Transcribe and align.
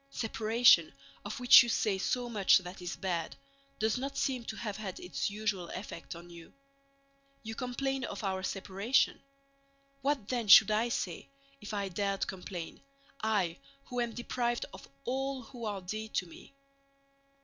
Separation, 0.09 0.91
of 1.23 1.39
which 1.39 1.61
you 1.61 1.69
say 1.69 1.99
so 1.99 2.27
much 2.27 2.57
that 2.57 2.81
is 2.81 2.95
bad, 2.95 3.35
does 3.77 3.99
not 3.99 4.17
seem 4.17 4.43
to 4.45 4.55
have 4.55 4.75
had 4.77 4.99
its 4.99 5.29
usual 5.29 5.69
effect 5.75 6.15
on 6.15 6.27
you. 6.31 6.51
You 7.43 7.53
complain 7.53 8.03
of 8.05 8.23
our 8.23 8.41
separation. 8.41 9.21
What 10.01 10.27
then 10.29 10.47
should 10.47 10.71
I 10.71 10.89
say, 10.89 11.29
if 11.61 11.71
I 11.71 11.87
dared 11.89 12.25
complain, 12.25 12.81
I 13.21 13.59
who 13.89 14.01
am 14.01 14.13
deprived 14.15 14.65
of 14.73 14.87
all 15.05 15.43
who 15.43 15.65
are 15.65 15.81
dear 15.81 16.07
to 16.07 16.25
me? 16.25 16.55